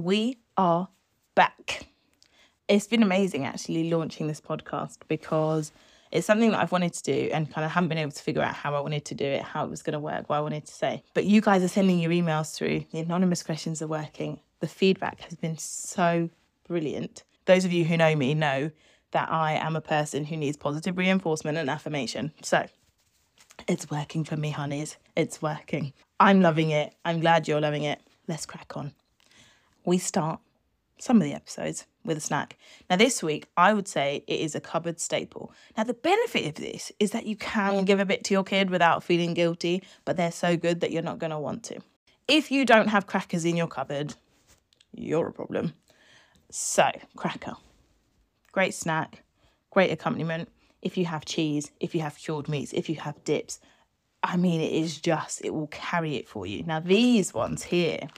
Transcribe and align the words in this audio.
we 0.00 0.38
are 0.56 0.88
back. 1.34 1.86
It's 2.68 2.86
been 2.86 3.02
amazing 3.02 3.44
actually 3.44 3.90
launching 3.90 4.28
this 4.28 4.40
podcast 4.40 4.98
because 5.08 5.72
it's 6.10 6.26
something 6.26 6.50
that 6.50 6.60
I've 6.60 6.72
wanted 6.72 6.94
to 6.94 7.02
do 7.02 7.30
and 7.32 7.52
kind 7.52 7.64
of 7.64 7.70
haven't 7.70 7.88
been 7.88 7.98
able 7.98 8.12
to 8.12 8.22
figure 8.22 8.42
out 8.42 8.54
how 8.54 8.74
I 8.74 8.80
wanted 8.80 9.04
to 9.06 9.14
do 9.14 9.24
it, 9.24 9.42
how 9.42 9.64
it 9.64 9.70
was 9.70 9.82
going 9.82 9.92
to 9.92 10.00
work, 10.00 10.28
what 10.28 10.36
I 10.36 10.40
wanted 10.40 10.64
to 10.66 10.72
say. 10.72 11.02
But 11.14 11.24
you 11.26 11.40
guys 11.40 11.62
are 11.62 11.68
sending 11.68 11.98
your 11.98 12.10
emails 12.10 12.54
through, 12.54 12.86
the 12.92 13.00
anonymous 13.00 13.42
questions 13.42 13.82
are 13.82 13.86
working. 13.86 14.40
The 14.60 14.68
feedback 14.68 15.20
has 15.20 15.34
been 15.34 15.58
so 15.58 16.30
brilliant. 16.66 17.22
Those 17.44 17.64
of 17.64 17.72
you 17.72 17.84
who 17.84 17.96
know 17.96 18.16
me 18.16 18.34
know 18.34 18.70
that 19.12 19.30
I 19.30 19.52
am 19.52 19.76
a 19.76 19.80
person 19.80 20.24
who 20.24 20.36
needs 20.36 20.56
positive 20.56 20.96
reinforcement 20.96 21.58
and 21.58 21.68
affirmation. 21.68 22.32
So 22.42 22.66
it's 23.68 23.90
working 23.90 24.24
for 24.24 24.36
me, 24.36 24.50
honeys. 24.50 24.96
It's 25.14 25.42
working. 25.42 25.92
I'm 26.18 26.40
loving 26.40 26.70
it. 26.70 26.94
I'm 27.04 27.20
glad 27.20 27.48
you're 27.48 27.60
loving 27.60 27.82
it. 27.84 28.00
Let's 28.28 28.46
crack 28.46 28.76
on. 28.76 28.94
We 29.90 29.98
start 29.98 30.38
some 31.00 31.16
of 31.16 31.24
the 31.24 31.34
episodes 31.34 31.84
with 32.04 32.16
a 32.16 32.20
snack. 32.20 32.56
Now, 32.88 32.94
this 32.94 33.24
week, 33.24 33.48
I 33.56 33.74
would 33.74 33.88
say 33.88 34.22
it 34.28 34.38
is 34.38 34.54
a 34.54 34.60
cupboard 34.60 35.00
staple. 35.00 35.52
Now, 35.76 35.82
the 35.82 35.94
benefit 35.94 36.46
of 36.46 36.54
this 36.54 36.92
is 37.00 37.10
that 37.10 37.26
you 37.26 37.34
can 37.34 37.72
mm. 37.72 37.84
give 37.84 37.98
a 37.98 38.04
bit 38.04 38.22
to 38.26 38.34
your 38.34 38.44
kid 38.44 38.70
without 38.70 39.02
feeling 39.02 39.34
guilty, 39.34 39.82
but 40.04 40.16
they're 40.16 40.30
so 40.30 40.56
good 40.56 40.78
that 40.78 40.92
you're 40.92 41.02
not 41.02 41.18
going 41.18 41.32
to 41.32 41.40
want 41.40 41.64
to. 41.64 41.80
If 42.28 42.52
you 42.52 42.64
don't 42.64 42.86
have 42.86 43.08
crackers 43.08 43.44
in 43.44 43.56
your 43.56 43.66
cupboard, 43.66 44.14
you're 44.94 45.26
a 45.26 45.32
problem. 45.32 45.72
So, 46.52 46.88
cracker. 47.16 47.56
Great 48.52 48.74
snack, 48.74 49.24
great 49.70 49.90
accompaniment. 49.90 50.50
If 50.82 50.96
you 50.96 51.06
have 51.06 51.24
cheese, 51.24 51.72
if 51.80 51.96
you 51.96 52.02
have 52.02 52.16
cured 52.16 52.48
meats, 52.48 52.72
if 52.72 52.88
you 52.88 52.94
have 52.94 53.24
dips, 53.24 53.58
I 54.22 54.36
mean, 54.36 54.60
it 54.60 54.72
is 54.72 55.00
just, 55.00 55.44
it 55.44 55.52
will 55.52 55.66
carry 55.66 56.14
it 56.14 56.28
for 56.28 56.46
you. 56.46 56.62
Now, 56.62 56.78
these 56.78 57.34
ones 57.34 57.64
here, 57.64 58.08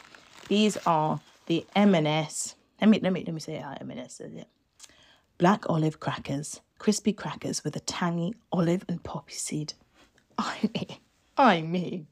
these 0.49 0.77
are 0.87 1.19
the 1.47 1.67
M&S 1.75 2.55
let 2.83 2.89
me 2.89 2.99
let 3.01 3.13
me 3.13 3.23
let 3.25 3.33
me 3.33 3.39
say 3.39 3.55
how 3.59 3.77
M&S 3.81 4.15
says 4.15 4.35
it. 4.35 4.49
Black 5.39 5.71
olive 5.71 6.01
crackers, 6.01 6.61
crispy 6.81 7.13
crackers 7.13 7.63
with 7.63 7.77
a 7.77 7.81
tangy 7.81 8.35
olive 8.51 8.85
and 8.89 9.01
poppy 9.05 9.35
seed. 9.35 9.75
I 10.39 10.59
mean, 10.75 10.97
I 11.37 11.63
mean, 11.63 12.09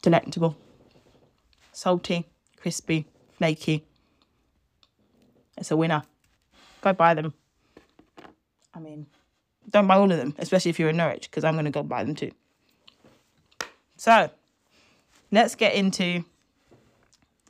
delectable, 0.00 0.56
salty, 1.72 2.26
crispy, 2.56 3.06
flaky. 3.36 3.84
It's 5.58 5.70
a 5.70 5.76
winner. 5.76 6.02
Go 6.80 6.94
buy 6.94 7.12
them. 7.12 7.34
I 8.72 8.80
mean, 8.80 9.08
don't 9.68 9.86
buy 9.86 9.96
all 9.96 10.10
of 10.10 10.16
them, 10.16 10.34
especially 10.38 10.70
if 10.70 10.78
you're 10.78 10.88
in 10.88 10.96
Norwich, 10.96 11.30
because 11.30 11.44
I'm 11.44 11.52
going 11.52 11.66
to 11.66 11.70
go 11.70 11.82
buy 11.82 12.02
them 12.02 12.14
too. 12.14 12.30
So, 13.98 14.30
let's 15.30 15.54
get 15.54 15.74
into 15.74 16.24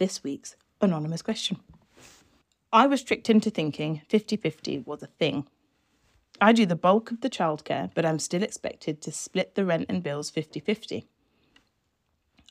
this 0.01 0.25
week's 0.25 0.57
anonymous 0.81 1.23
question. 1.23 1.59
I 2.73 2.87
was 2.87 3.03
tricked 3.03 3.29
into 3.29 3.51
thinking 3.51 4.01
50 4.09 4.37
50 4.37 4.79
was 4.79 5.03
a 5.03 5.07
thing. 5.07 5.47
I 6.41 6.53
do 6.53 6.65
the 6.65 6.75
bulk 6.75 7.11
of 7.11 7.21
the 7.21 7.29
childcare, 7.29 7.91
but 7.95 8.07
I'm 8.07 8.19
still 8.19 8.43
expected 8.43 9.03
to 9.03 9.13
split 9.13 9.55
the 9.55 9.67
rent 9.67 9.87
and 9.91 10.03
bills 10.03 10.31
50 10.31 10.59
50. 10.59 11.07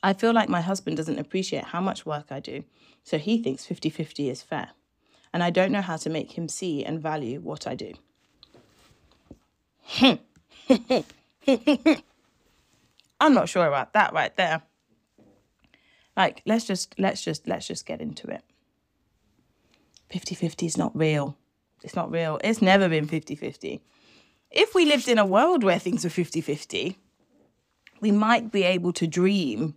I 0.02 0.12
feel 0.12 0.32
like 0.32 0.48
my 0.48 0.60
husband 0.60 0.96
doesn't 0.96 1.18
appreciate 1.18 1.64
how 1.64 1.80
much 1.80 2.06
work 2.06 2.26
I 2.30 2.38
do, 2.38 2.62
so 3.02 3.18
he 3.18 3.42
thinks 3.42 3.66
50 3.66 3.90
50 3.90 4.30
is 4.30 4.42
fair. 4.42 4.70
And 5.32 5.42
I 5.42 5.50
don't 5.50 5.72
know 5.72 5.82
how 5.82 5.96
to 5.96 6.08
make 6.08 6.38
him 6.38 6.48
see 6.48 6.84
and 6.84 7.02
value 7.02 7.40
what 7.40 7.66
I 7.66 7.74
do. 7.74 7.94
I'm 13.20 13.34
not 13.34 13.48
sure 13.48 13.66
about 13.66 13.92
that 13.94 14.12
right 14.12 14.34
there. 14.36 14.62
Like, 16.20 16.42
let's 16.44 16.66
just, 16.66 16.94
let's 16.98 17.22
just, 17.22 17.48
let's 17.48 17.66
just 17.66 17.86
get 17.86 18.02
into 18.02 18.26
it. 18.28 18.42
50 20.10 20.34
50 20.34 20.66
is 20.66 20.76
not 20.76 20.94
real. 20.94 21.34
It's 21.82 21.96
not 21.96 22.10
real. 22.10 22.38
It's 22.44 22.60
never 22.60 22.90
been 22.90 23.06
50 23.06 23.34
50. 23.34 23.80
If 24.50 24.74
we 24.74 24.84
lived 24.84 25.08
in 25.08 25.16
a 25.16 25.24
world 25.24 25.64
where 25.64 25.78
things 25.78 26.04
were 26.04 26.10
50 26.10 26.42
50, 26.42 26.98
we 28.02 28.10
might 28.10 28.52
be 28.52 28.64
able 28.64 28.92
to 28.92 29.06
dream 29.06 29.76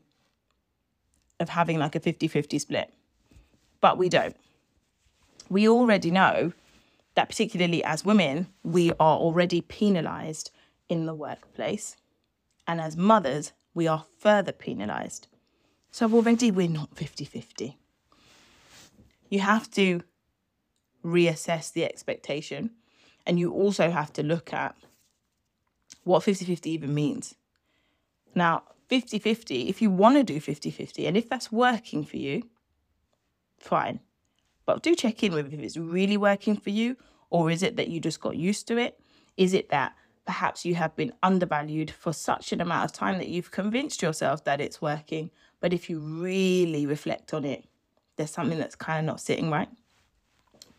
of 1.40 1.48
having 1.48 1.80
like 1.80 1.96
a 1.96 2.02
50 2.02 2.28
50 2.28 2.60
split, 2.60 2.94
but 3.80 3.98
we 3.98 4.10
don't. 4.10 4.36
We 5.48 5.70
already 5.70 6.12
know 6.12 6.52
that, 7.16 7.30
particularly 7.30 7.86
as 7.86 8.04
women, 8.04 8.48
we 8.64 8.92
are 9.00 9.18
already 9.18 9.62
penalized 9.62 10.52
in 10.90 11.06
the 11.06 11.16
workplace. 11.16 11.96
And 12.68 12.82
as 12.82 12.98
mothers, 12.98 13.54
we 13.74 13.88
are 13.88 14.08
further 14.20 14.52
penalized 14.52 15.30
so 15.94 16.12
already 16.12 16.50
we're 16.50 16.68
not 16.68 16.98
50 16.98 17.24
50. 17.24 17.78
You 19.30 19.40
have 19.42 19.70
to 19.72 20.02
reassess 21.06 21.72
the 21.72 21.86
expectation. 21.86 22.72
And 23.28 23.40
you 23.40 23.54
also 23.54 23.92
have 23.92 24.12
to 24.14 24.24
look 24.24 24.52
at 24.54 24.76
what 26.04 26.24
50 26.24 26.46
50 26.46 26.72
even 26.72 26.96
means. 26.96 27.36
Now, 28.34 28.64
50 28.90 29.20
50, 29.20 29.70
if 29.70 29.84
you 29.84 29.92
want 29.92 30.18
to 30.18 30.24
do 30.24 30.40
50 30.40 30.72
50, 30.72 31.06
and 31.06 31.16
if 31.16 31.30
that's 31.30 31.52
working 31.52 32.04
for 32.04 32.18
you, 32.18 32.50
fine. 33.60 34.00
But 34.66 34.82
do 34.82 34.96
check 34.96 35.24
in 35.24 35.34
with 35.34 35.54
if 35.54 35.60
it's 35.60 35.78
really 35.78 36.18
working 36.18 36.58
for 36.58 36.72
you, 36.72 36.98
or 37.30 37.52
is 37.52 37.62
it 37.62 37.76
that 37.76 37.90
you 37.90 38.00
just 38.00 38.20
got 38.20 38.36
used 38.36 38.68
to 38.70 38.78
it? 38.78 39.00
Is 39.38 39.54
it 39.54 39.70
that 39.70 39.94
perhaps 40.26 40.66
you 40.66 40.74
have 40.76 40.96
been 40.96 41.14
undervalued 41.22 41.92
for 41.92 42.14
such 42.14 42.52
an 42.52 42.62
amount 42.62 42.86
of 42.86 42.92
time 42.94 43.20
that 43.20 43.28
you've 43.28 43.52
convinced 43.52 44.02
yourself 44.02 44.44
that 44.46 44.60
it's 44.60 44.82
working, 44.82 45.30
but 45.64 45.72
if 45.72 45.90
you 45.90 45.98
really 45.98 46.86
reflect 46.86 47.34
on 47.34 47.46
it, 47.46 47.64
there's 48.18 48.30
something 48.30 48.60
that's 48.60 48.76
kind 48.76 49.00
of 49.00 49.06
not 49.06 49.22
sitting 49.22 49.50
right. 49.50 49.70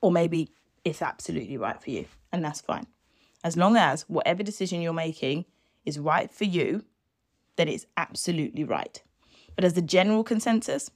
Or 0.03 0.13
maybe 0.13 0.51
it's 0.85 1.01
absolutely 1.01 1.57
right 1.57 1.83
for 1.83 1.89
you, 1.89 2.05
and 2.31 2.45
that's 2.45 2.61
fine. 2.61 2.87
As 3.43 3.57
long 3.57 3.79
as 3.79 4.03
whatever 4.11 4.43
decision 4.43 4.83
you're 4.83 4.93
making 4.93 5.47
is 5.87 5.99
right 5.99 6.31
for 6.31 6.45
you, 6.45 6.85
then 7.57 7.67
it's 7.67 7.87
absolutely 7.97 8.63
right. 8.63 9.03
But 9.57 9.65
as 9.65 9.73
the 9.73 9.81
general 9.81 10.23
consensus, 10.23 10.91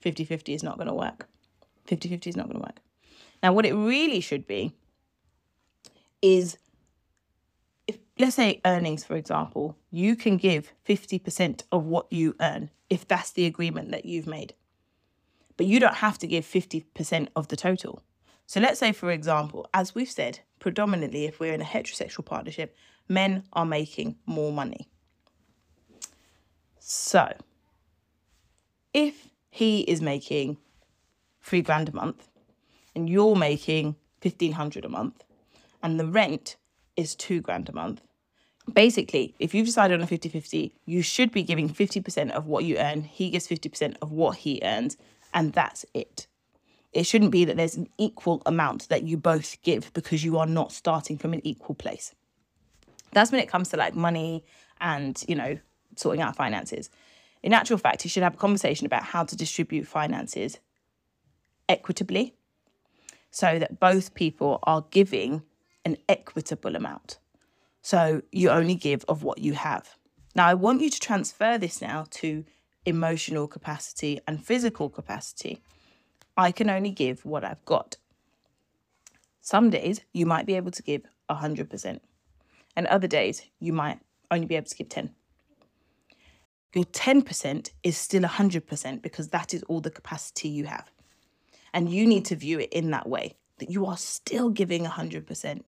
50 0.00 0.26
50 0.26 0.52
is 0.52 0.62
not 0.62 0.76
going 0.76 0.88
to 0.88 0.94
work. 0.94 1.26
50 1.86 2.10
50 2.10 2.28
is 2.28 2.36
not 2.36 2.44
going 2.44 2.60
to 2.60 2.66
work. 2.66 2.80
Now, 3.42 3.54
what 3.54 3.64
it 3.64 3.72
really 3.72 4.20
should 4.20 4.46
be 4.46 4.74
is 6.20 6.58
if, 7.86 7.96
let's 8.18 8.36
say, 8.36 8.60
earnings, 8.66 9.02
for 9.02 9.16
example, 9.16 9.78
you 9.90 10.14
can 10.14 10.36
give 10.36 10.74
50% 10.86 11.62
of 11.72 11.86
what 11.86 12.12
you 12.12 12.36
earn 12.38 12.68
if 12.90 13.06
that's 13.08 13.30
the 13.30 13.46
agreement 13.46 13.90
that 13.92 14.04
you've 14.04 14.26
made. 14.26 14.54
But 15.56 15.66
you 15.66 15.80
don't 15.80 15.94
have 15.94 16.18
to 16.18 16.26
give 16.26 16.44
50% 16.44 17.28
of 17.36 17.48
the 17.48 17.56
total. 17.56 18.02
So 18.46 18.60
let's 18.60 18.80
say, 18.80 18.92
for 18.92 19.10
example, 19.12 19.68
as 19.72 19.94
we've 19.94 20.10
said, 20.10 20.40
predominantly 20.58 21.24
if 21.24 21.38
we're 21.38 21.54
in 21.54 21.62
a 21.62 21.64
heterosexual 21.64 22.24
partnership, 22.24 22.76
men 23.08 23.44
are 23.52 23.64
making 23.64 24.16
more 24.26 24.52
money. 24.52 24.88
So 26.78 27.32
if 28.92 29.28
he 29.50 29.82
is 29.82 30.00
making 30.00 30.58
three 31.40 31.62
grand 31.62 31.88
a 31.88 31.94
month 31.94 32.28
and 32.94 33.08
you're 33.08 33.36
making 33.36 33.96
1500 34.22 34.84
a 34.84 34.88
month 34.88 35.24
and 35.82 35.98
the 35.98 36.06
rent 36.06 36.56
is 36.96 37.14
two 37.14 37.40
grand 37.40 37.68
a 37.68 37.72
month, 37.72 38.02
basically, 38.74 39.34
if 39.38 39.54
you've 39.54 39.66
decided 39.66 39.94
on 39.94 40.02
a 40.02 40.06
50 40.06 40.28
50, 40.28 40.72
you 40.86 41.02
should 41.02 41.32
be 41.32 41.42
giving 41.42 41.68
50% 41.68 42.30
of 42.30 42.46
what 42.46 42.64
you 42.64 42.76
earn. 42.78 43.02
He 43.02 43.30
gives 43.30 43.46
50% 43.48 43.96
of 44.02 44.12
what 44.12 44.38
he 44.38 44.60
earns, 44.62 44.96
and 45.32 45.52
that's 45.52 45.84
it. 45.94 46.26
It 46.92 47.04
shouldn't 47.04 47.30
be 47.30 47.44
that 47.44 47.56
there's 47.56 47.76
an 47.76 47.88
equal 47.98 48.42
amount 48.46 48.88
that 48.88 49.04
you 49.04 49.16
both 49.16 49.60
give 49.62 49.92
because 49.92 50.24
you 50.24 50.38
are 50.38 50.46
not 50.46 50.72
starting 50.72 51.18
from 51.18 51.32
an 51.32 51.40
equal 51.46 51.74
place. 51.74 52.14
That's 53.12 53.30
when 53.30 53.40
it 53.40 53.48
comes 53.48 53.68
to 53.70 53.76
like 53.76 53.94
money 53.94 54.44
and, 54.80 55.22
you 55.28 55.34
know, 55.34 55.58
sorting 55.96 56.22
out 56.22 56.36
finances. 56.36 56.90
In 57.42 57.52
actual 57.52 57.78
fact, 57.78 58.04
you 58.04 58.10
should 58.10 58.22
have 58.22 58.34
a 58.34 58.38
conversation 58.38 58.86
about 58.86 59.04
how 59.04 59.24
to 59.24 59.36
distribute 59.36 59.86
finances 59.86 60.58
equitably 61.68 62.34
so 63.30 63.58
that 63.58 63.78
both 63.78 64.14
people 64.14 64.58
are 64.64 64.84
giving 64.90 65.42
an 65.84 65.96
equitable 66.08 66.76
amount. 66.76 67.18
So 67.82 68.22
you 68.30 68.50
only 68.50 68.74
give 68.74 69.04
of 69.08 69.22
what 69.22 69.38
you 69.38 69.54
have. 69.54 69.96
Now, 70.34 70.46
I 70.46 70.54
want 70.54 70.80
you 70.80 70.90
to 70.90 71.00
transfer 71.00 71.58
this 71.58 71.80
now 71.80 72.06
to 72.10 72.44
emotional 72.86 73.48
capacity 73.48 74.20
and 74.26 74.44
physical 74.44 74.88
capacity. 74.88 75.62
I 76.36 76.52
can 76.52 76.70
only 76.70 76.90
give 76.90 77.24
what 77.24 77.44
I've 77.44 77.64
got. 77.64 77.96
Some 79.40 79.70
days 79.70 80.00
you 80.12 80.26
might 80.26 80.46
be 80.46 80.54
able 80.54 80.70
to 80.70 80.82
give 80.82 81.02
100%, 81.28 82.00
and 82.76 82.86
other 82.86 83.08
days 83.08 83.42
you 83.58 83.72
might 83.72 84.00
only 84.30 84.46
be 84.46 84.56
able 84.56 84.68
to 84.68 84.76
give 84.76 84.88
10. 84.88 85.10
Your 86.74 86.84
10% 86.84 87.70
is 87.82 87.96
still 87.96 88.22
100% 88.22 89.02
because 89.02 89.28
that 89.28 89.52
is 89.52 89.62
all 89.64 89.80
the 89.80 89.90
capacity 89.90 90.48
you 90.48 90.66
have. 90.66 90.90
And 91.72 91.90
you 91.90 92.06
need 92.06 92.24
to 92.26 92.36
view 92.36 92.60
it 92.60 92.72
in 92.72 92.90
that 92.90 93.08
way 93.08 93.34
that 93.58 93.70
you 93.70 93.86
are 93.86 93.96
still 93.96 94.50
giving 94.50 94.84
100% 94.84 95.62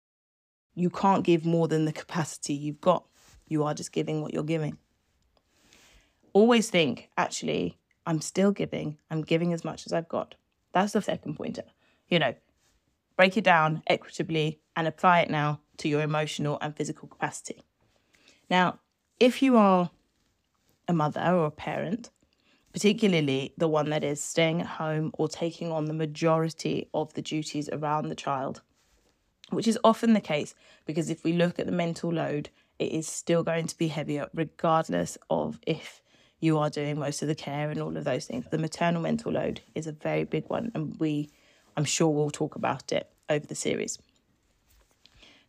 you 0.74 0.90
can't 0.90 1.24
give 1.24 1.46
more 1.46 1.68
than 1.68 1.86
the 1.86 1.92
capacity 1.92 2.54
you've 2.54 2.82
got. 2.82 3.06
You 3.48 3.64
are 3.64 3.74
just 3.74 3.92
giving 3.92 4.22
what 4.22 4.34
you're 4.34 4.44
giving. 4.44 4.78
Always 6.34 6.70
think, 6.70 7.10
actually, 7.18 7.78
I'm 8.06 8.22
still 8.22 8.52
giving. 8.52 8.98
I'm 9.10 9.22
giving 9.22 9.54
as 9.54 9.66
much 9.66 9.86
as 9.86 9.94
I've 9.94 10.08
got. 10.08 10.36
That's 10.74 10.94
the 10.94 11.02
second 11.02 11.36
pointer. 11.36 11.64
You 12.08 12.20
know, 12.20 12.34
break 13.18 13.36
it 13.38 13.44
down 13.44 13.84
equitably 13.88 14.60
and 14.76 14.88
apply 14.88 15.22
it 15.22 15.30
now 15.30 15.60
to 15.78 15.90
your 15.90 16.02
emotional 16.02 16.58
and 16.62 16.76
physical 16.76 17.08
capacity. 17.08 17.64
Now, 18.50 18.80
if 19.20 19.42
you 19.42 19.58
are 19.58 19.92
a 20.88 20.94
mother 20.94 21.22
or 21.22 21.46
a 21.46 21.52
parent, 21.52 22.10
particularly 22.74 23.54
the 23.58 23.68
one 23.68 23.90
that 23.90 24.04
is 24.04 24.24
staying 24.24 24.62
at 24.62 24.68
home 24.68 25.12
or 25.14 25.28
taking 25.28 25.72
on 25.72 25.86
the 25.86 25.94
majority 25.94 26.90
of 26.94 27.14
the 27.14 27.22
duties 27.22 27.70
around 27.72 28.08
the 28.08 28.16
child, 28.16 28.62
which 29.52 29.68
is 29.68 29.78
often 29.84 30.14
the 30.14 30.22
case 30.22 30.56
because 30.86 31.10
if 31.10 31.24
we 31.24 31.34
look 31.34 31.60
at 31.60 31.66
the 31.66 31.72
mental 31.72 32.12
load, 32.12 32.50
it 32.80 32.92
is 32.92 33.08
still 33.08 33.44
going 33.44 33.68
to 33.68 33.78
be 33.78 33.90
heavier, 33.90 34.28
regardless 34.34 35.18
of 35.30 35.60
if 35.68 36.02
you 36.40 36.58
are 36.58 36.70
doing 36.70 36.98
most 36.98 37.22
of 37.22 37.28
the 37.28 37.36
care 37.36 37.70
and 37.70 37.80
all 37.80 37.96
of 37.96 38.04
those 38.04 38.26
things. 38.26 38.46
The 38.50 38.58
maternal 38.58 39.02
mental 39.02 39.32
load 39.32 39.62
is 39.76 39.86
a 39.86 39.92
very 39.92 40.24
big 40.24 40.50
one, 40.50 40.72
and 40.74 41.00
we, 41.00 41.30
I'm 41.78 41.86
sure, 41.86 42.10
we'll 42.10 42.32
talk 42.32 42.56
about 42.56 42.92
it 42.92 43.10
over 43.30 43.46
the 43.46 43.56
series. 43.56 44.00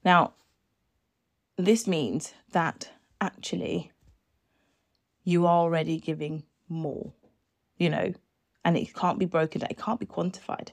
Now, 0.05 0.35
this 1.57 1.87
means 1.87 2.35
that 2.51 2.91
actually 3.21 3.93
you 5.25 5.47
are 5.47 5.59
already 5.59 5.99
giving 5.99 6.43
more, 6.69 7.13
you 7.79 7.89
know, 7.89 8.13
and 8.65 8.77
it 8.77 8.95
can't 8.95 9.19
be 9.19 9.27
broken 9.27 9.63
it 9.63 9.79
can't 9.79 10.01
be 10.01 10.07
quantified. 10.07 10.71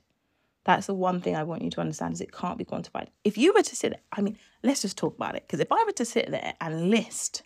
That's 0.66 0.88
the 0.88 0.94
one 0.94 1.22
thing 1.22 1.36
I 1.36 1.44
want 1.44 1.62
you 1.62 1.70
to 1.72 1.82
understand 1.82 2.14
is 2.14 2.22
it 2.22 2.32
can't 2.32 2.58
be 2.58 2.66
quantified. 2.66 3.08
If 3.24 3.38
you 3.38 3.54
were 3.54 3.64
to 3.64 3.76
sit 3.76 4.02
I 4.12 4.22
mean, 4.22 4.38
let's 4.64 4.82
just 4.82 4.98
talk 4.98 5.16
about 5.16 5.36
it. 5.36 5.44
Because 5.48 5.60
if 5.60 5.72
I 5.72 5.84
were 5.86 5.94
to 5.94 6.06
sit 6.06 6.30
there 6.30 6.54
and 6.60 6.90
list 6.90 7.44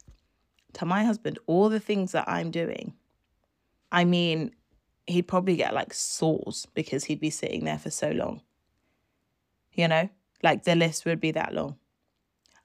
to 0.73 0.85
my 0.85 1.03
husband 1.03 1.39
all 1.45 1.69
the 1.69 1.79
things 1.79 2.11
that 2.13 2.27
I'm 2.27 2.51
doing, 2.51 2.93
I 3.91 4.05
mean, 4.05 4.55
he'd 5.05 5.27
probably 5.27 5.55
get 5.55 5.73
like 5.73 5.93
sores 5.93 6.65
because 6.73 7.05
he'd 7.05 7.19
be 7.19 7.29
sitting 7.29 7.65
there 7.65 7.77
for 7.77 7.91
so 7.91 8.11
long. 8.11 8.41
You 9.73 9.87
know, 9.87 10.09
like 10.41 10.63
the 10.63 10.75
list 10.75 11.05
would 11.05 11.19
be 11.19 11.31
that 11.31 11.53
long. 11.53 11.77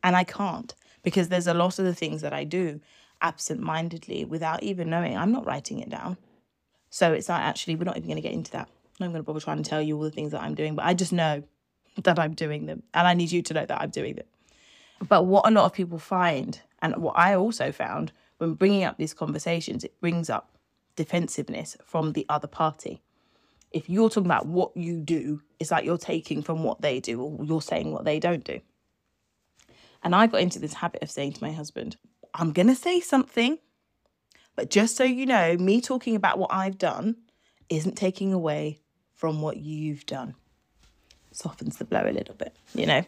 And 0.03 0.17
I 0.17 0.25
can't 0.25 0.75
because 1.03 1.29
there's 1.29 1.47
a 1.47 1.55
lot 1.55 1.79
of 1.79 1.85
the 1.85 1.95
things 1.95 2.23
that 2.23 2.33
I 2.33 2.45
do 2.45 2.81
absent 3.21 3.61
mindedly 3.61 4.25
without 4.25 4.63
even 4.63 4.91
knowing. 4.91 5.17
I'm 5.17 5.33
not 5.33 5.47
writing 5.47 5.81
it 5.81 5.91
down. 5.91 6.17
So 6.91 7.13
it's 7.13 7.29
not 7.29 7.43
actually, 7.43 7.77
we're 7.77 7.85
not 7.85 7.97
even 7.97 8.09
going 8.09 8.17
to 8.17 8.23
get 8.23 8.33
into 8.33 8.53
that. 8.53 8.69
I'm 9.07 9.13
going 9.13 9.23
to 9.23 9.27
bother 9.27 9.41
trying 9.41 9.63
to 9.63 9.69
tell 9.69 9.83
you 9.83 9.97
all 9.97 10.03
the 10.03 10.11
things 10.11 10.33
that 10.33 10.43
I'm 10.43 10.55
doing, 10.55 10.75
but 10.75 10.85
I 10.85 10.95
just 10.95 11.13
know 11.13 11.43
that 12.03 12.19
I'm 12.19 12.35
doing 12.35 12.67
them. 12.67 12.83
And 12.95 13.07
I 13.07 13.15
need 13.15 13.31
you 13.31 13.43
to 13.43 13.55
know 13.55 13.67
that 13.67 13.81
I'm 13.81 13.91
doing 13.91 14.17
them. 14.17 14.27
But 15.09 15.27
what 15.27 15.47
a 15.47 15.51
lot 15.51 15.65
of 15.65 15.73
people 15.73 15.99
find, 15.99 16.61
and 16.83 16.97
what 16.97 17.17
I 17.17 17.35
also 17.35 17.71
found 17.71 18.13
when 18.39 18.55
bringing 18.55 18.85
up 18.85 18.99
these 18.99 19.15
conversations, 19.15 19.85
it 19.85 20.01
brings 20.01 20.29
up 20.29 20.57
defensiveness 20.97 21.77
from 21.85 22.13
the 22.13 22.27
other 22.29 22.49
party. 22.49 23.01
If 23.71 23.89
you're 23.89 24.09
talking 24.09 24.27
about 24.27 24.47
what 24.47 24.77
you 24.77 25.01
do, 25.01 25.43
it's 25.61 25.71
like 25.71 25.85
you're 25.85 25.99
taking 25.99 26.43
from 26.43 26.65
what 26.65 26.81
they 26.81 27.01
do, 27.01 27.21
or 27.21 27.45
you're 27.45 27.63
saying 27.63 27.93
what 27.93 28.05
they 28.05 28.19
don't 28.19 28.45
do. 28.45 28.61
And 30.03 30.15
I 30.15 30.27
got 30.27 30.41
into 30.41 30.59
this 30.59 30.75
habit 30.75 31.03
of 31.03 31.11
saying 31.11 31.35
to 31.35 31.45
my 31.45 31.53
husband, 31.53 31.97
I'm 32.35 32.53
going 32.53 32.69
to 32.69 32.75
say 32.75 33.01
something, 33.01 33.59
but 34.57 34.71
just 34.71 34.97
so 34.97 35.05
you 35.05 35.27
know, 35.27 35.57
me 35.57 35.81
talking 35.81 36.17
about 36.17 36.39
what 36.39 36.53
I've 36.53 36.79
done 36.79 37.17
isn't 37.69 37.97
taking 37.97 38.33
away 38.33 38.81
from 39.19 39.43
what 39.43 39.57
you've 39.57 40.07
done. 40.07 40.35
Softens 41.33 41.77
the 41.77 41.85
blow 41.85 42.05
a 42.07 42.13
little 42.13 42.37
bit, 42.37 42.57
you 42.73 42.87
know? 42.87 43.05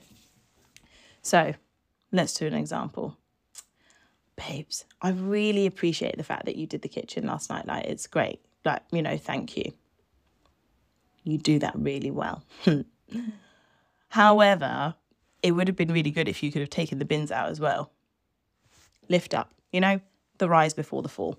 So 1.23 1.55
let's 2.11 2.35
do 2.35 2.47
an 2.47 2.55
example. 2.55 3.17
Babes, 4.37 4.85
I 5.01 5.11
really 5.11 5.67
appreciate 5.67 6.17
the 6.17 6.25
fact 6.25 6.47
that 6.47 6.57
you 6.57 6.67
did 6.67 6.83
the 6.83 6.89
kitchen 6.89 7.27
last 7.27 7.49
night. 7.49 7.67
Like, 7.67 7.85
it's 7.85 8.09
great. 8.09 8.41
Like, 8.65 8.83
you 8.91 9.03
know, 9.03 9.17
thank 9.17 9.57
you. 9.57 9.73
You 11.23 11.39
do 11.39 11.61
that 11.61 11.75
really 11.77 12.11
well. 12.11 12.43
However, 14.09 14.97
it 15.45 15.53
would 15.53 15.69
have 15.69 15.77
been 15.77 15.93
really 15.93 16.11
good 16.11 16.29
if 16.29 16.43
you 16.43 16.51
could 16.51 16.61
have 16.61 16.71
taken 16.71 16.99
the 16.99 17.05
bins 17.05 17.31
out 17.31 17.51
as 17.51 17.61
well. 17.61 17.93
Lift 19.09 19.33
up, 19.33 19.55
you 19.71 19.81
know, 19.81 20.01
the 20.39 20.49
rise 20.49 20.75
before 20.75 21.03
the 21.03 21.09
fall. 21.09 21.39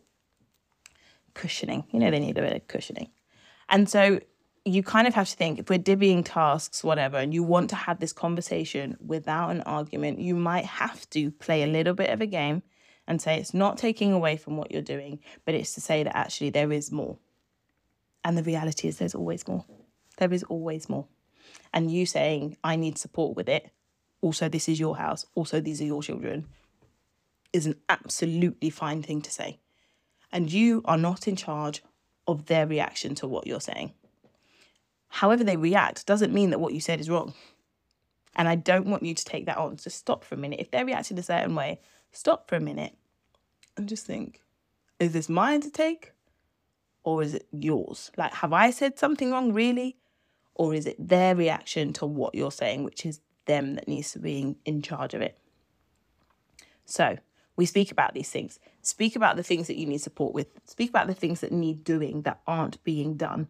Cushioning, 1.34 1.84
you 1.92 2.00
know, 2.00 2.10
they 2.10 2.20
need 2.20 2.38
a 2.38 2.42
bit 2.42 2.56
of 2.56 2.68
cushioning. 2.70 3.10
And 3.68 3.90
so 3.90 4.20
you 4.64 4.84
kind 4.84 5.08
of 5.08 5.14
have 5.16 5.30
to 5.30 5.36
think 5.36 5.60
if 5.60 5.70
we're 5.70 5.80
divvying 5.80 6.24
tasks, 6.24 6.84
whatever, 6.84 7.18
and 7.18 7.34
you 7.34 7.42
want 7.44 7.70
to 7.72 7.76
have 7.76 8.00
this 8.00 8.14
conversation 8.14 8.98
without 9.04 9.50
an 9.50 9.62
argument, 9.62 10.20
you 10.20 10.36
might 10.36 10.66
have 10.66 11.10
to 11.12 11.32
play 11.32 11.64
a 11.64 11.68
little 11.68 11.94
bit 11.94 12.12
of 12.12 12.22
a 12.22 12.28
game 12.28 12.62
and 13.08 13.22
say 13.22 13.38
it's 13.38 13.54
not 13.54 13.78
taking 13.78 14.14
away 14.14 14.38
from 14.38 14.58
what 14.58 14.72
you're 14.72 14.82
doing, 14.82 15.20
but 15.46 15.56
it's 15.56 15.74
to 15.74 15.82
say 15.82 16.04
that 16.04 16.16
actually 16.16 16.52
there 16.52 16.72
is 16.72 16.92
more. 16.92 17.18
And 18.24 18.38
the 18.38 18.44
reality 18.44 18.88
is 18.88 18.98
there's 18.98 19.16
always 19.16 19.48
more. 19.48 19.66
There 20.18 20.32
is 20.32 20.44
always 20.44 20.88
more. 20.88 21.08
And 21.74 21.92
you 21.92 22.06
saying, 22.06 22.58
I 22.64 22.76
need 22.76 23.00
support 23.00 23.36
with 23.36 23.50
it, 23.50 23.72
also, 24.22 24.48
this 24.48 24.70
is 24.70 24.80
your 24.80 24.98
house, 24.98 25.26
also, 25.34 25.60
these 25.60 25.82
are 25.82 25.86
your 25.86 26.04
children, 26.04 26.46
is 27.52 27.66
an 27.66 27.76
absolutely 27.90 28.70
fine 28.70 29.02
thing 29.02 29.22
to 29.24 29.32
say. 29.32 29.60
And 30.32 30.52
you 30.52 30.84
are 30.86 30.98
not 30.98 31.28
in 31.28 31.36
charge 31.36 31.82
of 32.28 32.46
their 32.46 32.68
reaction 32.68 33.16
to 33.16 33.28
what 33.28 33.48
you're 33.48 33.60
saying. 33.60 33.94
However, 35.12 35.44
they 35.44 35.58
react 35.58 36.06
doesn't 36.06 36.34
mean 36.34 36.52
that 36.52 36.60
what 36.60 36.74
you 36.74 36.80
said 36.80 37.02
is 37.02 37.10
wrong. 37.10 37.34
And 38.36 38.48
I 38.48 38.56
don't 38.56 38.88
want 38.88 39.04
you 39.04 39.14
to 39.14 39.26
take 39.26 39.46
that 39.46 39.58
on. 39.58 39.78
So 39.78 39.90
stop 39.90 40.24
for 40.24 40.36
a 40.36 40.38
minute. 40.38 40.62
If 40.62 40.72
they're 40.72 40.86
reacting 40.86 41.20
a 41.20 41.24
certain 41.24 41.54
way, 41.54 41.82
stop 42.12 42.48
for 42.48 42.56
a 42.56 42.62
minute 42.62 42.96
and 43.76 43.90
just 43.90 44.06
think 44.06 44.42
is 45.00 45.12
this 45.12 45.28
mine 45.28 45.62
to 45.62 45.70
take 45.70 46.14
or 47.04 47.22
is 47.22 47.34
it 47.34 47.48
yours? 47.52 48.12
Like, 48.16 48.34
have 48.36 48.54
I 48.54 48.72
said 48.72 48.98
something 48.98 49.32
wrong, 49.32 49.52
really? 49.52 49.98
Or 50.56 50.74
is 50.74 50.86
it 50.86 50.96
their 51.00 51.36
reaction 51.36 51.92
to 51.94 52.06
what 52.06 52.36
you're 52.36 52.52
saying, 52.52 52.84
which 52.84 53.06
is 53.06 53.20
them 53.46 53.76
that 53.76 53.88
needs 53.88 54.12
to 54.12 54.20
be 54.20 54.56
in 54.64 54.82
charge 54.82 55.14
of 55.14 55.22
it? 55.22 55.38
So, 56.86 57.18
we 57.56 57.66
speak 57.66 57.92
about 57.92 58.14
these 58.14 58.30
things. 58.30 58.60
Speak 58.82 59.16
about 59.16 59.36
the 59.36 59.44
things 59.44 59.68
that 59.68 59.78
you 59.78 59.88
need 59.88 60.02
support 60.02 60.34
with. 60.34 60.48
Speak 60.66 60.90
about 60.90 61.08
the 61.08 61.16
things 61.16 61.42
that 61.42 61.52
need 61.52 61.84
doing 61.84 62.22
that 62.22 62.42
aren't 62.46 62.84
being 62.84 63.18
done 63.18 63.48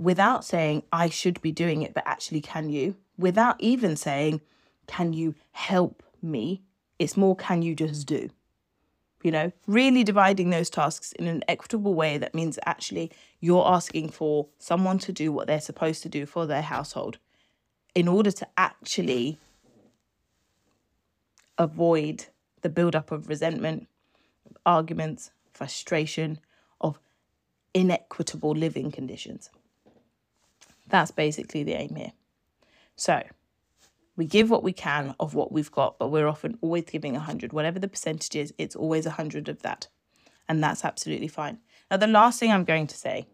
without 0.00 0.44
saying, 0.44 0.82
I 0.92 1.08
should 1.08 1.40
be 1.40 1.52
doing 1.52 1.82
it, 1.82 1.94
but 1.94 2.02
actually, 2.06 2.40
can 2.40 2.70
you? 2.70 2.96
Without 3.16 3.56
even 3.60 3.94
saying, 3.94 4.40
can 4.88 5.12
you 5.12 5.36
help 5.52 6.02
me? 6.20 6.62
It's 6.98 7.16
more, 7.16 7.36
can 7.36 7.62
you 7.62 7.76
just 7.76 8.06
do? 8.06 8.30
you 9.22 9.30
know, 9.30 9.52
really 9.66 10.02
dividing 10.02 10.50
those 10.50 10.70
tasks 10.70 11.12
in 11.12 11.26
an 11.26 11.44
equitable 11.46 11.94
way 11.94 12.16
that 12.18 12.34
means 12.34 12.58
actually 12.64 13.10
you're 13.40 13.66
asking 13.66 14.08
for 14.08 14.46
someone 14.58 14.98
to 14.98 15.12
do 15.12 15.30
what 15.32 15.46
they're 15.46 15.60
supposed 15.60 16.02
to 16.02 16.08
do 16.08 16.24
for 16.24 16.46
their 16.46 16.62
household 16.62 17.18
in 17.94 18.08
order 18.08 18.30
to 18.30 18.46
actually 18.56 19.38
avoid 21.58 22.26
the 22.62 22.68
build-up 22.68 23.10
of 23.10 23.28
resentment, 23.28 23.88
arguments, 24.64 25.30
frustration, 25.52 26.38
of 26.80 26.98
inequitable 27.74 28.52
living 28.52 28.90
conditions. 28.90 29.50
That's 30.90 31.10
basically 31.10 31.62
the 31.62 31.74
aim 31.74 31.94
here. 31.96 32.12
So, 32.96 33.22
we 34.16 34.26
give 34.26 34.50
what 34.50 34.62
we 34.62 34.72
can 34.72 35.14
of 35.18 35.34
what 35.34 35.50
we've 35.50 35.72
got, 35.72 35.98
but 35.98 36.08
we're 36.08 36.28
often 36.28 36.58
always 36.60 36.84
giving 36.84 37.14
100. 37.14 37.52
Whatever 37.52 37.78
the 37.78 37.88
percentage 37.88 38.36
is, 38.36 38.52
it's 38.58 38.76
always 38.76 39.06
100 39.06 39.48
of 39.48 39.62
that. 39.62 39.88
And 40.48 40.62
that's 40.62 40.84
absolutely 40.84 41.28
fine. 41.28 41.58
Now, 41.90 41.96
the 41.96 42.06
last 42.06 42.38
thing 42.38 42.52
I'm 42.52 42.64
going 42.64 42.86
to 42.88 42.96
say 42.96 43.26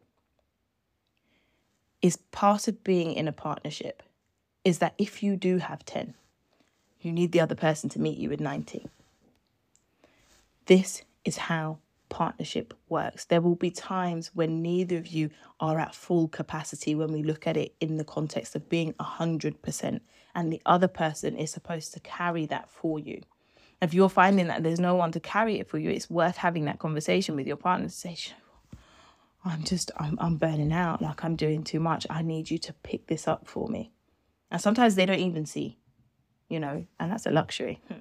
is 2.03 2.17
part 2.17 2.69
of 2.69 2.85
being 2.85 3.15
in 3.15 3.27
a 3.27 3.33
partnership 3.33 4.03
is 4.65 4.79
that 4.79 4.95
if 4.99 5.23
you 5.23 5.37
do 5.37 5.59
have 5.59 5.85
10, 5.85 6.15
you 7.01 7.13
need 7.13 7.33
the 7.33 7.41
other 7.41 7.55
person 7.55 7.89
to 7.91 8.01
meet 8.01 8.19
you 8.19 8.29
with 8.29 8.41
90. 8.41 8.87
This 10.67 11.03
is 11.25 11.37
how 11.37 11.79
partnership 12.09 12.75
works. 12.89 13.25
There 13.25 13.41
will 13.41 13.55
be 13.55 13.71
times 13.71 14.31
when 14.35 14.63
neither 14.63 14.97
of 14.97 15.07
you 15.07 15.31
are 15.61 15.79
at 15.79 15.95
full 15.95 16.29
capacity 16.29 16.95
when 16.95 17.13
we 17.13 17.23
look 17.23 17.47
at 17.47 17.57
it 17.57 17.75
in 17.81 17.97
the 17.97 18.05
context 18.05 18.55
of 18.55 18.69
being 18.69 18.93
100%, 18.95 20.01
and 20.35 20.53
the 20.53 20.63
other 20.67 20.89
person 20.89 21.37
is 21.37 21.51
supposed 21.51 21.93
to 21.95 22.01
carry 22.01 22.47
that 22.47 22.71
for 22.71 22.99
you. 22.99 23.23
If 23.83 23.93
you're 23.93 24.09
finding 24.09 24.47
that 24.47 24.63
there's 24.63 24.81
no 24.81 24.95
one 24.95 25.13
to 25.13 25.21
carry 25.21 25.59
it 25.61 25.69
for 25.69 25.79
you, 25.79 25.91
it's 25.91 26.09
worth 26.09 26.37
having 26.37 26.65
that 26.65 26.79
conversation 26.79 27.37
with 27.37 27.47
your 27.47 27.57
partner 27.57 27.89
to 27.89 27.93
say, 27.93 28.17
I'm 29.45 29.63
just, 29.63 29.91
I'm, 29.97 30.17
I'm 30.21 30.37
burning 30.37 30.73
out, 30.73 31.03
like 31.03 31.25
I'm 31.25 31.37
doing 31.37 31.63
too 31.63 31.81
much. 31.81 32.07
I 32.09 32.23
need 32.23 32.51
you 32.51 32.59
to 32.59 32.73
pick 32.73 33.07
this 33.07 33.29
up 33.29 33.47
for 33.47 33.69
me. 33.69 33.93
And 34.51 34.61
sometimes 34.61 34.95
they 34.95 35.07
don't 35.07 35.21
even 35.21 35.47
see, 35.47 35.79
you 36.49 36.59
know, 36.59 36.87
and 36.99 37.13
that's 37.13 37.27
a 37.27 37.31
luxury. 37.31 37.81
Hmm. 37.89 38.01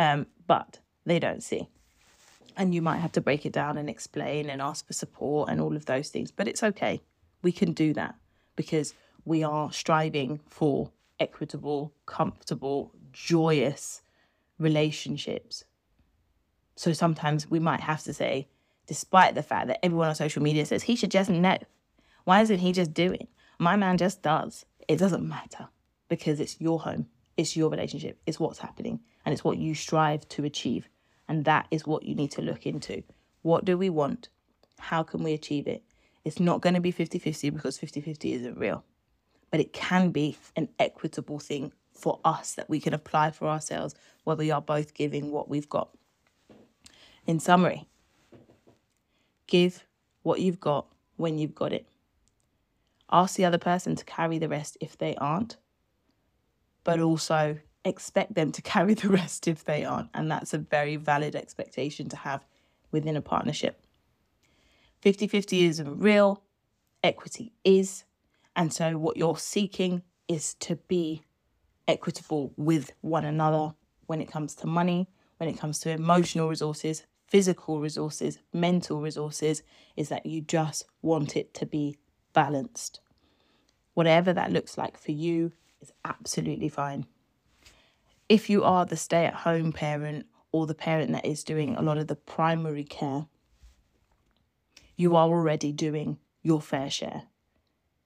Um, 0.00 0.28
but 0.46 0.78
they 1.06 1.18
don't 1.18 1.42
see 1.42 1.68
and 2.58 2.74
you 2.74 2.82
might 2.82 2.98
have 2.98 3.12
to 3.12 3.20
break 3.20 3.46
it 3.46 3.52
down 3.52 3.78
and 3.78 3.88
explain 3.88 4.50
and 4.50 4.60
ask 4.60 4.86
for 4.86 4.92
support 4.92 5.48
and 5.48 5.60
all 5.60 5.76
of 5.76 5.86
those 5.86 6.10
things. 6.10 6.32
But 6.32 6.48
it's 6.48 6.64
okay. 6.64 7.00
We 7.40 7.52
can 7.52 7.72
do 7.72 7.94
that 7.94 8.16
because 8.56 8.94
we 9.24 9.44
are 9.44 9.72
striving 9.72 10.40
for 10.48 10.90
equitable, 11.20 11.94
comfortable, 12.04 12.92
joyous 13.12 14.02
relationships. 14.58 15.64
So 16.74 16.92
sometimes 16.92 17.48
we 17.48 17.60
might 17.60 17.80
have 17.80 18.02
to 18.02 18.12
say, 18.12 18.48
despite 18.86 19.36
the 19.36 19.42
fact 19.42 19.68
that 19.68 19.84
everyone 19.84 20.08
on 20.08 20.16
social 20.16 20.42
media 20.42 20.66
says 20.66 20.82
he 20.82 20.96
should 20.96 21.12
just 21.12 21.30
know. 21.30 21.58
Why 22.24 22.40
isn't 22.40 22.58
he 22.58 22.72
just 22.72 22.92
doing? 22.92 23.28
My 23.60 23.76
man 23.76 23.98
just 23.98 24.20
does. 24.22 24.66
It 24.88 24.98
doesn't 24.98 25.26
matter 25.26 25.68
because 26.08 26.40
it's 26.40 26.60
your 26.60 26.80
home, 26.80 27.06
it's 27.36 27.56
your 27.56 27.70
relationship, 27.70 28.18
it's 28.26 28.40
what's 28.40 28.58
happening, 28.58 29.00
and 29.24 29.32
it's 29.32 29.44
what 29.44 29.58
you 29.58 29.74
strive 29.74 30.28
to 30.30 30.44
achieve. 30.44 30.88
And 31.28 31.44
that 31.44 31.66
is 31.70 31.86
what 31.86 32.04
you 32.04 32.14
need 32.14 32.30
to 32.32 32.42
look 32.42 32.66
into. 32.66 33.02
What 33.42 33.64
do 33.64 33.76
we 33.76 33.90
want? 33.90 34.28
How 34.78 35.02
can 35.02 35.22
we 35.22 35.34
achieve 35.34 35.66
it? 35.66 35.82
It's 36.24 36.40
not 36.40 36.60
going 36.60 36.74
to 36.74 36.80
be 36.80 36.90
50 36.90 37.18
50 37.18 37.50
because 37.50 37.78
50 37.78 38.00
50 38.00 38.32
isn't 38.34 38.58
real, 38.58 38.84
but 39.50 39.60
it 39.60 39.72
can 39.72 40.10
be 40.10 40.36
an 40.56 40.68
equitable 40.78 41.38
thing 41.38 41.72
for 41.92 42.20
us 42.24 42.54
that 42.54 42.68
we 42.68 42.80
can 42.80 42.94
apply 42.94 43.30
for 43.30 43.48
ourselves 43.48 43.94
where 44.24 44.36
we 44.36 44.50
are 44.50 44.60
both 44.60 44.94
giving 44.94 45.30
what 45.30 45.48
we've 45.48 45.68
got. 45.68 45.90
In 47.26 47.40
summary, 47.40 47.86
give 49.46 49.84
what 50.22 50.40
you've 50.40 50.60
got 50.60 50.86
when 51.16 51.38
you've 51.38 51.54
got 51.54 51.72
it. 51.72 51.86
Ask 53.10 53.36
the 53.36 53.44
other 53.44 53.58
person 53.58 53.96
to 53.96 54.04
carry 54.04 54.38
the 54.38 54.48
rest 54.48 54.76
if 54.80 54.96
they 54.96 55.14
aren't, 55.16 55.56
but 56.84 57.00
also 57.00 57.58
expect 57.84 58.34
them 58.34 58.52
to 58.52 58.62
carry 58.62 58.94
the 59.02 59.08
rest 59.08 59.48
if 59.48 59.64
they 59.64 59.84
aren't. 59.84 60.10
And 60.14 60.30
that's 60.30 60.54
a 60.54 60.58
very 60.58 60.96
valid 60.96 61.34
expectation 61.34 62.08
to 62.10 62.16
have 62.16 62.44
within 62.90 63.16
a 63.16 63.22
partnership. 63.22 63.82
50 65.00 65.28
50 65.28 65.64
isn't 65.66 65.98
real, 65.98 66.42
equity 67.02 67.52
is. 67.64 68.04
And 68.56 68.72
so, 68.72 68.98
what 68.98 69.16
you're 69.16 69.36
seeking 69.36 70.02
is 70.26 70.54
to 70.54 70.76
be 70.76 71.22
equitable 71.86 72.52
with 72.56 72.92
one 73.00 73.24
another 73.24 73.74
when 74.06 74.20
it 74.20 74.30
comes 74.30 74.54
to 74.56 74.66
money, 74.66 75.08
when 75.38 75.48
it 75.48 75.58
comes 75.58 75.78
to 75.80 75.90
emotional 75.90 76.48
resources, 76.48 77.04
physical 77.26 77.80
resources, 77.80 78.38
mental 78.52 79.00
resources, 79.00 79.62
is 79.96 80.08
that 80.08 80.26
you 80.26 80.40
just 80.40 80.84
want 81.02 81.36
it 81.36 81.54
to 81.54 81.66
be 81.66 81.96
balanced. 82.32 83.00
Whatever 83.94 84.32
that 84.32 84.52
looks 84.52 84.76
like 84.76 84.98
for 84.98 85.12
you 85.12 85.52
is 85.80 85.92
absolutely 86.04 86.68
fine. 86.68 87.06
If 88.28 88.50
you 88.50 88.62
are 88.62 88.84
the 88.84 88.96
stay 88.96 89.24
at 89.24 89.34
home 89.34 89.72
parent 89.72 90.26
or 90.52 90.66
the 90.66 90.74
parent 90.74 91.12
that 91.12 91.24
is 91.24 91.44
doing 91.44 91.76
a 91.76 91.82
lot 91.82 91.98
of 91.98 92.08
the 92.08 92.16
primary 92.16 92.84
care, 92.84 93.26
you 94.96 95.16
are 95.16 95.28
already 95.28 95.72
doing 95.72 96.18
your 96.42 96.60
fair 96.60 96.90
share. 96.90 97.22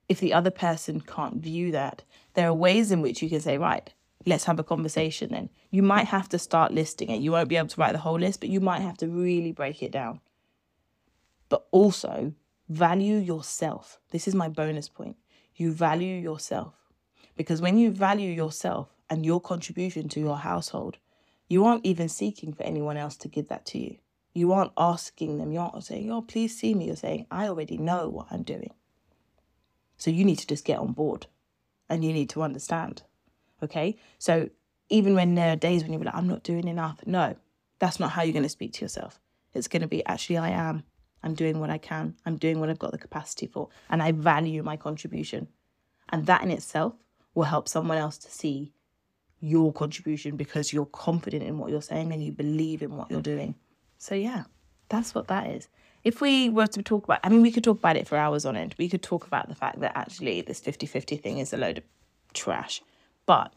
If 0.09 0.21
the 0.21 0.33
other 0.33 0.51
person 0.51 1.01
can't 1.01 1.37
view 1.37 1.73
that, 1.73 2.03
there 2.35 2.49
are 2.49 2.55
ways 2.55 2.93
in 2.93 3.01
which 3.01 3.23
you 3.23 3.29
can 3.29 3.41
say, 3.41 3.59
right, 3.59 3.93
let's 4.27 4.45
have 4.45 4.59
a 4.59 4.65
conversation 4.65 5.31
then. 5.33 5.49
You 5.71 5.83
might 5.83 6.09
have 6.09 6.29
to 6.31 6.39
start 6.39 6.73
listing 6.73 7.11
it. 7.11 7.21
You 7.21 7.33
won't 7.33 7.49
be 7.49 7.57
able 7.57 7.69
to 7.69 7.81
write 7.81 7.93
the 7.93 7.99
whole 7.99 8.19
list, 8.19 8.41
but 8.41 8.49
you 8.49 8.61
might 8.61 8.83
have 8.83 8.99
to 8.99 9.09
really 9.09 9.53
break 9.53 9.83
it 9.83 9.91
down. 9.91 10.21
But 11.49 11.67
also, 11.71 12.35
value 12.69 13.17
yourself. 13.17 13.99
This 14.11 14.29
is 14.29 14.35
my 14.35 14.49
bonus 14.49 14.89
point. 14.89 15.17
You 15.57 15.73
value 15.73 16.15
yourself. 16.15 16.75
Because 17.37 17.61
when 17.61 17.79
you 17.79 17.91
value 17.91 18.31
yourself 18.31 18.89
and 19.13 19.27
your 19.27 19.43
contribution 19.43 20.09
to 20.09 20.21
your 20.21 20.39
household, 20.39 20.97
you 21.47 21.67
aren't 21.67 21.85
even 21.85 22.09
seeking 22.09 22.55
for 22.55 22.63
anyone 22.63 22.97
else 22.97 23.15
to 23.15 23.29
give 23.29 23.49
that 23.49 23.67
to 23.67 23.79
you. 23.79 23.99
You 24.33 24.53
aren't 24.53 24.73
asking 24.79 25.37
them, 25.37 25.53
you 25.53 25.61
aren't 25.61 25.85
saying, 25.85 26.11
oh, 26.11 26.23
please 26.23 26.59
see 26.59 26.73
me. 26.73 26.87
You're 26.87 26.97
saying, 26.97 27.27
I 27.31 27.47
already 27.47 27.77
know 27.77 28.09
what 28.09 28.29
I'm 28.31 28.43
doing. 28.43 28.73
So 29.99 30.11
you 30.11 30.25
need 30.25 30.39
to 30.39 30.47
just 30.47 30.65
get 30.65 30.79
on 30.79 30.93
board 30.93 31.27
and 31.91 32.03
you 32.03 32.15
need 32.15 32.31
to 32.31 32.43
understand. 32.43 33.03
Okay. 33.63 33.99
So 34.19 34.49
even 34.89 35.15
when 35.15 35.35
there 35.35 35.53
are 35.53 35.57
days 35.57 35.83
when 35.83 35.93
you're 35.93 36.03
like, 36.03 36.15
I'm 36.15 36.27
not 36.27 36.43
doing 36.43 36.67
enough, 36.67 37.01
no, 37.05 37.37
that's 37.81 38.01
not 38.01 38.13
how 38.13 38.23
you're 38.23 38.33
going 38.33 38.45
to 38.45 38.49
speak 38.49 38.73
to 38.73 38.81
yourself. 38.81 39.21
It's 39.53 39.69
going 39.69 39.83
to 39.83 39.89
be, 39.89 40.03
actually, 40.07 40.39
I 40.39 40.49
am. 40.49 40.85
I'm 41.23 41.35
doing 41.35 41.61
what 41.61 41.69
I 41.69 41.77
can. 41.77 42.15
I'm 42.25 42.39
doing 42.39 42.61
what 42.61 42.71
I've 42.71 42.79
got 42.79 42.93
the 42.93 42.99
capacity 42.99 43.47
for. 43.47 43.69
And 43.91 44.03
I 44.03 44.13
value 44.13 44.63
my 44.63 44.79
contribution. 44.79 45.49
And 46.09 46.25
that 46.25 46.43
in 46.43 46.51
itself 46.51 46.95
will 47.35 47.45
help 47.45 47.69
someone 47.69 47.99
else 47.99 48.17
to 48.17 48.31
see 48.31 48.73
your 49.43 49.73
contribution 49.73 50.37
because 50.37 50.73
you're 50.73 50.87
confident 50.87 51.43
in 51.43 51.59
what 51.59 51.71
you're 51.71 51.83
saying 51.83 52.13
and 52.13 52.23
you 52.23 52.31
believe 52.31 52.81
in 52.81 52.97
what 52.97 53.11
you're 53.11 53.21
doing. 53.21 53.57
So, 53.99 54.15
yeah, 54.15 54.45
that's 54.89 55.15
what 55.15 55.27
that 55.29 55.49
is. 55.49 55.69
If 56.05 56.21
we 56.21 56.49
were 56.49 56.69
to 56.69 56.83
talk 56.83 57.05
about, 57.05 57.21
I 57.25 57.29
mean, 57.29 57.43
we 57.43 57.51
could 57.51 57.65
talk 57.65 57.79
about 57.79 57.97
it 57.97 58.07
for 58.07 58.17
hours 58.17 58.47
on 58.47 58.57
end. 58.57 58.75
We 58.79 58.89
could 58.89 59.03
talk 59.03 59.27
about 59.27 59.49
the 59.49 59.55
fact 59.55 59.81
that 59.81 59.93
actually 59.97 60.41
this 60.43 60.61
50 60.61 60.87
50 60.87 61.17
thing 61.17 61.39
is 61.39 61.53
a 61.53 61.57
load 61.57 61.79
of 61.79 61.85
trash. 62.33 62.83
But 63.27 63.53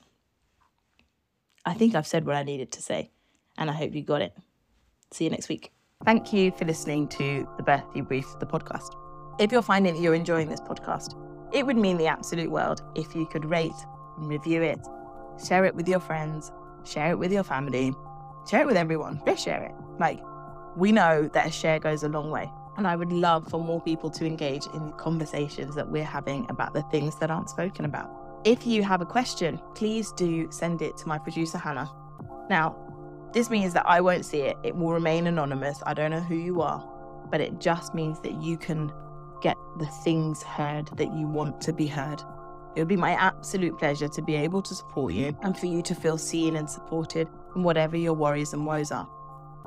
I 1.65 1.75
think 1.75 1.93
I've 1.95 2.07
said 2.07 2.25
what 2.25 2.35
I 2.35 2.43
needed 2.43 2.71
to 2.73 2.81
say, 2.81 3.11
and 3.57 3.69
I 3.69 3.73
hope 3.73 3.93
you 3.93 4.03
got 4.03 4.21
it. 4.21 4.35
See 5.11 5.23
you 5.23 5.29
next 5.29 5.49
week. 5.49 5.71
Thank 6.03 6.33
you 6.33 6.51
for 6.51 6.65
listening 6.65 7.07
to 7.09 7.47
the 7.57 7.63
Birth 7.63 7.85
Debrief, 7.93 8.39
the 8.39 8.45
podcast. 8.45 8.95
If 9.39 9.51
you're 9.51 9.61
finding 9.61 9.93
that 9.93 10.01
you're 10.01 10.15
enjoying 10.15 10.49
this 10.49 10.61
podcast, 10.61 11.15
it 11.53 11.65
would 11.65 11.77
mean 11.77 11.97
the 11.97 12.07
absolute 12.07 12.49
world 12.49 12.81
if 12.95 13.15
you 13.15 13.25
could 13.25 13.45
rate 13.45 13.71
and 14.17 14.27
review 14.27 14.61
it, 14.61 14.79
share 15.43 15.65
it 15.65 15.75
with 15.75 15.87
your 15.87 15.99
friends, 15.99 16.51
share 16.83 17.11
it 17.11 17.19
with 17.19 17.31
your 17.31 17.43
family, 17.43 17.93
share 18.49 18.61
it 18.61 18.67
with 18.67 18.77
everyone. 18.77 19.21
Just 19.25 19.43
share 19.43 19.63
it. 19.63 19.71
Like, 19.99 20.19
we 20.75 20.91
know 20.91 21.29
that 21.33 21.47
a 21.47 21.51
share 21.51 21.79
goes 21.79 22.03
a 22.03 22.09
long 22.09 22.31
way. 22.31 22.49
And 22.77 22.85
I 22.85 22.95
would 22.95 23.11
love 23.11 23.47
for 23.47 23.59
more 23.59 23.81
people 23.81 24.09
to 24.11 24.25
engage 24.25 24.65
in 24.73 24.91
conversations 24.93 25.75
that 25.75 25.89
we're 25.89 26.03
having 26.03 26.45
about 26.49 26.73
the 26.73 26.81
things 26.91 27.17
that 27.19 27.31
aren't 27.31 27.49
spoken 27.49 27.85
about. 27.85 28.11
If 28.43 28.67
you 28.67 28.83
have 28.83 29.01
a 29.01 29.05
question, 29.05 29.59
please 29.75 30.11
do 30.11 30.51
send 30.51 30.81
it 30.81 30.97
to 30.97 31.07
my 31.07 31.17
producer, 31.17 31.57
Hannah. 31.57 31.89
Now, 32.49 32.75
this 33.33 33.49
means 33.49 33.73
that 33.73 33.85
I 33.87 34.01
won't 34.01 34.25
see 34.25 34.41
it. 34.41 34.57
It 34.63 34.75
will 34.75 34.91
remain 34.91 35.27
anonymous. 35.27 35.81
I 35.85 35.93
don't 35.93 36.11
know 36.11 36.19
who 36.19 36.35
you 36.35 36.61
are, 36.61 36.85
but 37.31 37.41
it 37.41 37.59
just 37.59 37.95
means 37.95 38.19
that 38.21 38.41
you 38.41 38.57
can 38.57 38.91
get 39.41 39.57
the 39.79 39.87
things 40.03 40.43
heard 40.43 40.87
that 40.97 41.13
you 41.13 41.27
want 41.27 41.61
to 41.61 41.73
be 41.73 41.87
heard. 41.87 42.21
It 42.75 42.79
would 42.79 42.87
be 42.87 42.97
my 42.97 43.11
absolute 43.11 43.77
pleasure 43.77 44.07
to 44.09 44.21
be 44.21 44.35
able 44.35 44.61
to 44.61 44.75
support 44.75 45.13
you 45.13 45.37
and 45.41 45.57
for 45.57 45.65
you 45.65 45.81
to 45.83 45.95
feel 45.95 46.17
seen 46.17 46.57
and 46.57 46.69
supported 46.69 47.27
in 47.55 47.63
whatever 47.63 47.95
your 47.95 48.13
worries 48.13 48.53
and 48.53 48.65
woes 48.65 48.91
are. 48.91 49.07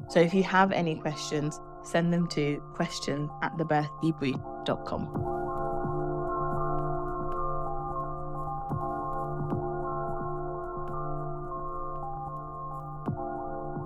So 0.09 0.21
if 0.21 0.35
you 0.35 0.43
have 0.45 0.73
any 0.73 0.97
questions, 0.97 1.61
send 1.83 2.13
them 2.13 2.27
to 2.29 2.63
question 2.75 3.31
at 3.43 3.57
thebirthdebrief.com. 3.57 5.38